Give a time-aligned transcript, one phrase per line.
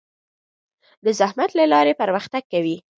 [1.05, 2.77] د زحمت له لارې پرمختګ کوي.